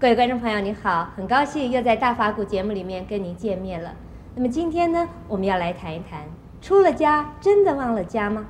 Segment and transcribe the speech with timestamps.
[0.00, 3.92] 各位观众朋友，你好，很高兴又在大法古节目里面跟您见面了。
[4.36, 6.20] 那么今天呢，我们要来谈一谈，
[6.62, 8.46] 出了家真的忘了家吗？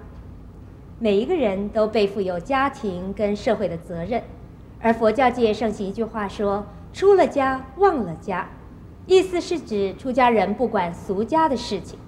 [0.99, 4.23] 每一个人都背负有家庭跟社会的责任，
[4.79, 8.47] 而佛教界盛行一句话说：“出了家忘了家”，
[9.09, 11.99] 意思是指出家人不管俗家的事情。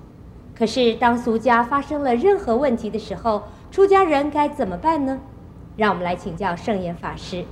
[0.55, 5.19] 可是当俗家发生了任何问题的时候，出家人该怎么办呢？
[5.79, 7.43] 让我们来请教圣严法师。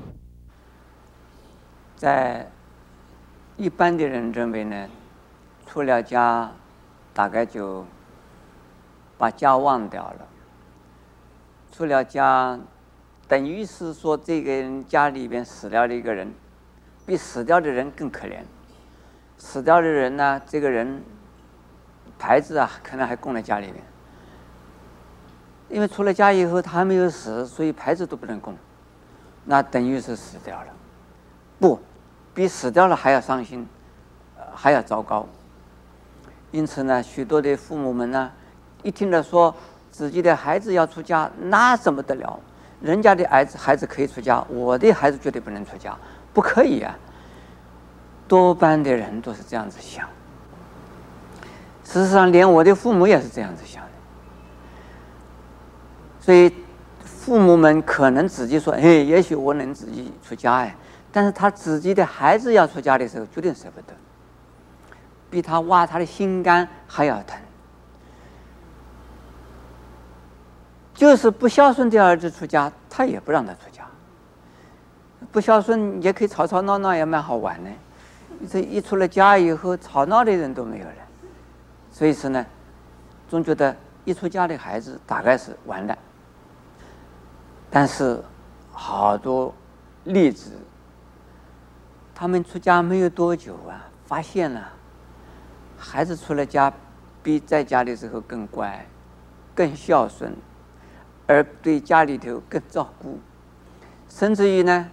[1.98, 2.48] 在
[3.57, 4.89] 一般的人认为呢，
[5.66, 6.52] 出了家，
[7.12, 7.84] 大概就
[9.19, 10.29] 把家忘掉了。
[11.73, 12.56] 出了家，
[13.27, 16.33] 等于是说这个人家里边死掉了一个人，
[17.05, 18.42] 比死掉的人更可怜。
[19.37, 21.03] 死掉的人呢，这个人
[22.17, 23.83] 牌子啊，可能还供在家里面。
[25.69, 28.56] 因为出了家以后，他还没有死，所以牌子都不能供，
[29.44, 30.72] 那等于是死掉了。
[31.59, 31.81] 不。
[32.39, 33.67] 比死掉了还要伤心，
[34.55, 35.27] 还要糟糕。
[36.53, 38.31] 因此呢，许多的父母们呢，
[38.84, 39.53] 一听到说
[39.91, 42.39] 自己的孩子要出家，那怎么得了？
[42.81, 45.98] 人家的儿子孩子可以出家，我的孩子绝对不能出家，
[46.33, 46.97] 不可以啊！
[48.28, 50.09] 多半的人都是这样子想。
[51.83, 53.91] 事实上，连我的父母也是这样子想的。
[56.20, 56.55] 所以，
[57.03, 60.77] 父母们可能自己说：“哎，也许我能自己出家。”哎。
[61.11, 63.95] 但是他自己的孩子要出家的时候，绝对舍不得，
[65.31, 67.41] 比他挖他的心肝还要疼。
[70.95, 73.84] 就是不孝顺的儿子出家，他也不让他出家。
[75.33, 77.70] 不孝顺也可以吵吵闹闹，也蛮好玩的。
[78.48, 80.93] 这一出了家以后，吵闹的人都没有了。
[81.91, 82.44] 所以说呢，
[83.28, 83.75] 总觉得
[84.05, 85.97] 一出家的孩子大概是完了。
[87.71, 88.22] 但是
[88.72, 89.55] 好多
[90.05, 90.53] 例子。
[92.21, 94.73] 他们出家没有多久啊，发现了
[95.79, 96.73] 孩子出了家，
[97.23, 98.84] 比在家的时候更乖、
[99.55, 100.34] 更孝顺，
[101.29, 103.21] 而对家里头更照顾。
[104.09, 104.91] 甚至于呢，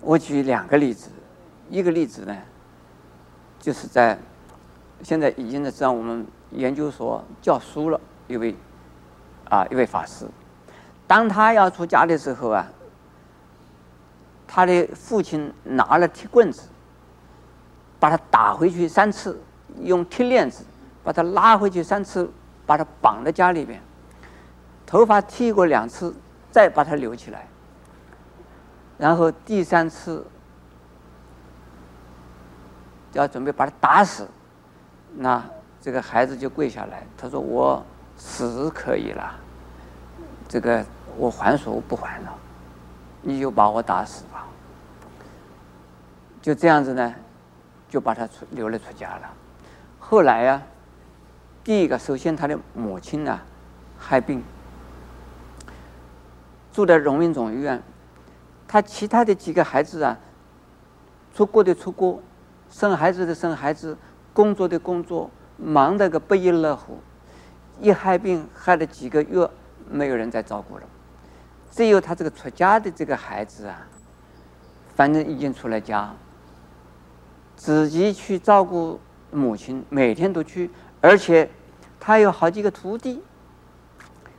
[0.00, 1.10] 我举两个例子，
[1.68, 2.34] 一个例子呢，
[3.58, 4.18] 就是在
[5.02, 8.56] 现在已经在上我们研究所教书了一位
[9.50, 10.26] 啊一位法师，
[11.06, 12.66] 当他要出家的时候啊。
[14.52, 16.62] 他的父亲拿了铁棍子，
[18.00, 19.40] 把他打回去三次，
[19.80, 20.64] 用铁链子
[21.04, 22.28] 把他拉回去三次，
[22.66, 23.80] 把他绑在家里边，
[24.84, 26.12] 头发剃过两次，
[26.50, 27.46] 再把他留起来，
[28.98, 30.26] 然后第三次
[33.12, 34.26] 要准备把他打死，
[35.14, 35.40] 那
[35.80, 37.80] 这个孩子就跪下来，他说：“我
[38.16, 39.32] 死可以了，
[40.48, 40.84] 这个
[41.16, 42.34] 我还手不还了。”
[43.22, 44.46] 你就把我打死吧，
[46.40, 47.14] 就这样子呢，
[47.88, 49.30] 就把他出留了出家了。
[49.98, 50.62] 后来呀、啊，
[51.62, 53.38] 第一个首先他的母亲呢、
[53.98, 54.42] 害病，
[56.72, 57.82] 住在荣民总医院。
[58.66, 60.16] 他其他的几个孩子啊，
[61.34, 62.22] 出国的出国，
[62.70, 63.98] 生孩子的生孩子，
[64.32, 66.98] 工作的工作，忙得个不亦乐乎。
[67.80, 69.50] 一害病害了几个月，
[69.90, 70.84] 没有人再照顾了。
[71.70, 73.86] 只有他这个出家的这个孩子啊，
[74.94, 76.12] 反正已经出了家，
[77.56, 78.98] 自己去照顾
[79.30, 80.70] 母亲，每天都去，
[81.00, 81.48] 而且
[82.00, 83.22] 他有好几个徒弟，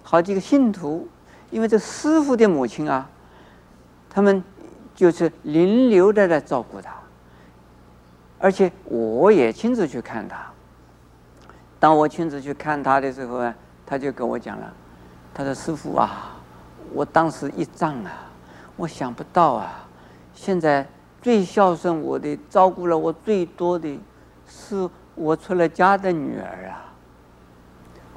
[0.03, 1.07] 好几个信徒，
[1.49, 3.09] 因为这师傅的母亲啊，
[4.09, 4.43] 他们
[4.93, 6.93] 就是轮流的来照顾他，
[8.39, 10.45] 而且我也亲自去看他。
[11.79, 13.55] 当我亲自去看他的时候啊，
[13.85, 14.71] 他就跟我讲了，
[15.33, 16.27] 他说：“师傅啊。”
[16.93, 18.11] 我当时一仗啊，
[18.75, 19.87] 我想不到啊，
[20.33, 20.85] 现在
[21.21, 23.99] 最孝顺我的、照顾了我最多的，
[24.47, 26.91] 是我出了家的女儿啊。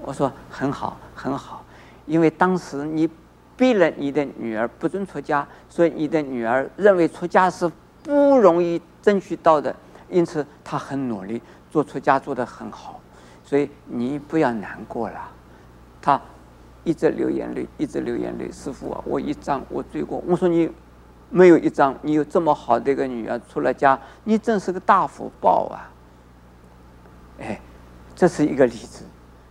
[0.03, 1.65] 我说很好，很好，
[2.07, 3.09] 因为当时你
[3.57, 7.71] 逼了你的女儿不准出家，所以你的女儿认为出家是
[8.03, 9.75] 不容易争取到的，
[10.11, 11.41] 因此她很努力
[11.71, 13.01] 做出家做得很好，
[13.45, 15.21] 所以你不要难过了，
[16.03, 16.21] 她。
[16.85, 18.53] 一直流眼泪，一直流眼泪。
[18.53, 20.23] 师傅啊，我一张我罪过。
[20.27, 20.71] 我说你
[21.31, 25.91] 没有一张，你有这么好的一个女儿出了家，你真是个大福报啊！
[27.41, 27.61] 哎，
[28.15, 29.05] 这是一个例子。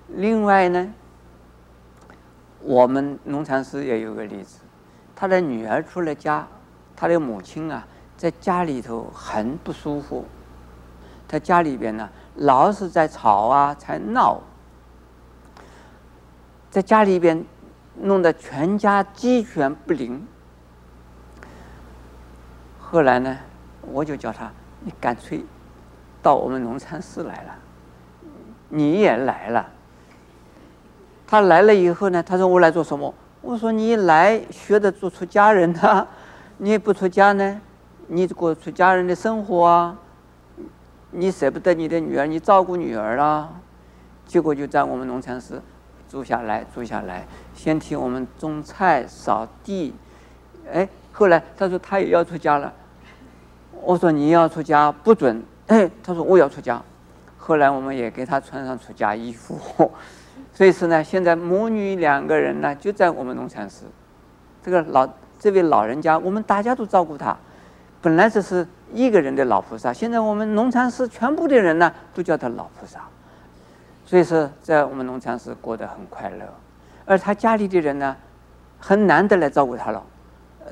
[0.09, 0.93] 另外呢，
[2.61, 4.59] 我们农禅师也有个例子，
[5.15, 6.47] 他的女儿出了家，
[6.95, 7.85] 他的母亲啊，
[8.15, 10.23] 在家里头很不舒服，
[11.27, 14.39] 他家里边呢，老是在吵啊，在闹。
[16.73, 17.45] 在家里边
[18.01, 20.25] 弄得全家鸡犬不宁。
[22.79, 23.37] 后来呢，
[23.91, 25.45] 我就叫他，你干脆
[26.19, 27.55] 到我们农禅寺来了，
[28.69, 29.69] 你也来了。
[31.27, 33.13] 他来了以后呢，他说我来做什么？
[33.41, 36.07] 我说你来学的做出家人啊，
[36.57, 37.61] 你不出家呢，
[38.07, 39.95] 你过出家人的生活啊，
[41.11, 43.61] 你舍不得你的女儿，你照顾女儿啊。
[44.25, 45.61] 结果就在我们农禅寺
[46.13, 47.25] 住下来，住下来，
[47.55, 49.95] 先替我们种菜、扫地。
[50.71, 52.71] 哎，后来他说他也要出家了。
[53.81, 55.43] 我说你要出家不准。
[55.65, 56.79] 哎，他说我要出家。
[57.35, 59.59] 后来我们也给他穿上出家衣服。
[60.53, 63.85] 所以说呢，现在母女两个人呢就在我们农禅寺。
[64.61, 67.35] 这个老这位老人家，我们大家都照顾他。
[68.03, 73.01] 本来只是一个人的老菩萨，现在我们农禅寺全部的人呢都叫他老菩萨。
[74.13, 76.45] 所以说，在我们农场是过得很快乐，
[77.03, 78.15] 而他家里的人呢，
[78.79, 80.03] 很难得来照顾他了，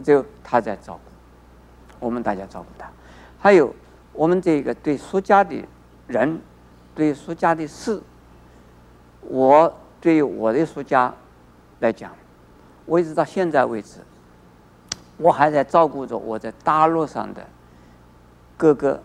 [0.04, 2.88] 就他在照顾，我们大家照顾他。
[3.40, 3.74] 还有
[4.14, 5.66] 我们这个对苏家的
[6.06, 6.40] 人，
[6.94, 8.00] 对苏家的事，
[9.22, 11.12] 我对于我的苏家
[11.80, 12.12] 来讲，
[12.86, 14.02] 我一直到现在为止，
[15.18, 17.42] 我还在照顾着我在大陆上的
[18.56, 19.02] 哥哥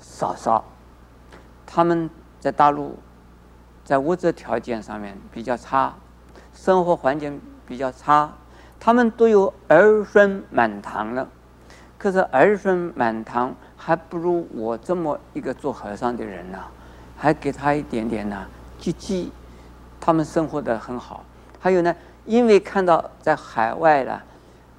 [0.00, 0.64] 嫂嫂，
[1.64, 2.10] 他们
[2.40, 2.98] 在大陆。
[3.86, 5.94] 在物质条件上面比较差，
[6.52, 8.32] 生活环境比较差，
[8.80, 11.28] 他们都有儿孙满堂了，
[11.96, 16.58] 可是儿孙满堂还不如我这么一个做和尚的人呢，
[17.16, 18.44] 还给他一点点呢，
[18.76, 19.30] 积积，
[20.00, 21.24] 他们生活得很好。
[21.60, 21.94] 还有呢，
[22.24, 24.20] 因为看到在海外呢，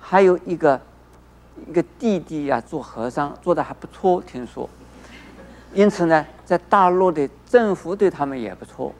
[0.01, 0.81] 还有一个
[1.65, 4.69] 一个弟弟呀、做和尚做得还不错，听说。
[5.77, 8.91] 因此呢，在大陆的政府对他们也不错，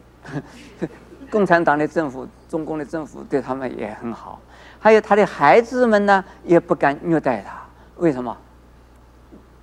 [1.31, 4.39] 共产党的政府、中共的政府对他们也很好。
[4.79, 7.57] 还有他的孩子们呢，也不敢虐待他。
[7.95, 8.37] 为什么？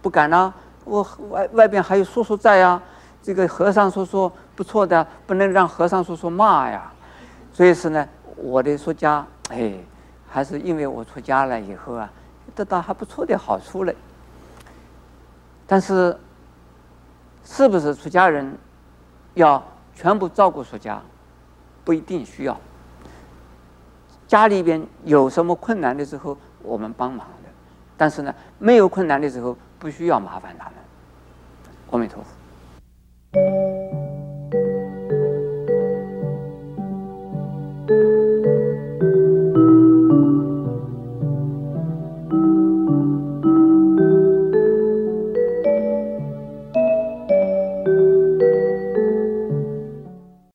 [0.02, 0.52] 不敢呢？
[0.84, 2.82] 我外外边还有叔叔在呀。
[3.22, 6.92] 这个和尚叔叔不错的，不能让和尚叔叔骂呀。
[7.52, 9.72] 所以说呢，我的出家，哎，
[10.28, 12.10] 还是因为我出家了以后啊，
[12.56, 13.94] 得到还不错的好处嘞。
[15.64, 16.18] 但是。
[17.44, 18.56] 是不是出家人
[19.34, 19.62] 要
[19.94, 21.00] 全部照顾出家？
[21.84, 22.58] 不一定需要。
[24.26, 27.50] 家里边有什么困难的时候，我们帮忙的。
[27.96, 30.74] 但是呢，没有困难的时候，不需要麻烦他们。
[31.90, 34.03] 阿弥陀佛。